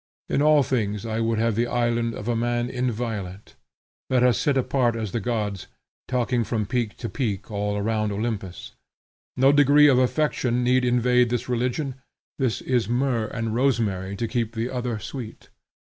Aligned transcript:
In 0.29 0.41
all 0.41 0.63
things 0.63 1.05
I 1.05 1.19
would 1.19 1.37
have 1.37 1.53
the 1.53 1.67
island 1.67 2.15
of 2.15 2.27
a 2.27 2.35
man 2.35 2.71
inviolate. 2.71 3.53
Let 4.09 4.23
us 4.23 4.39
sit 4.39 4.57
apart 4.57 4.95
as 4.95 5.11
the 5.11 5.19
gods, 5.19 5.67
talking 6.07 6.43
from 6.43 6.65
peak 6.65 6.97
to 6.97 7.07
peak 7.07 7.51
all 7.51 7.79
round 7.83 8.11
Olympus. 8.11 8.71
No 9.37 9.51
degree 9.51 9.87
of 9.87 9.99
affection 9.99 10.63
need 10.63 10.83
invade 10.85 11.29
this 11.29 11.47
religion. 11.47 12.01
This 12.39 12.61
is 12.61 12.89
myrrh 12.89 13.27
and 13.27 13.53
rosemary 13.53 14.15
to 14.15 14.27
keep 14.27 14.55
the 14.55 14.71
other 14.71 14.97
sweet. 14.97 15.49